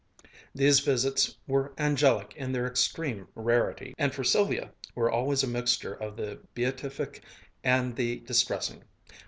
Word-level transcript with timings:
These 0.55 0.79
visits 0.79 1.35
were 1.45 1.73
angelic 1.77 2.33
in 2.35 2.51
their 2.53 2.65
extreme 2.65 3.27
rarity, 3.35 3.93
and 3.99 4.11
for 4.15 4.23
Sylvia 4.23 4.71
were 4.95 5.11
always 5.11 5.43
a 5.43 5.47
mixture 5.47 5.93
of 5.93 6.17
the 6.17 6.39
beatific 6.55 7.21
and 7.63 7.95
the 7.95 8.15
distressing. 8.21 8.83